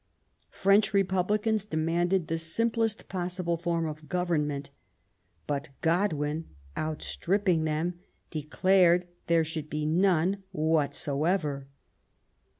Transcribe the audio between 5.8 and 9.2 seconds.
Godwin, outstripping them, declared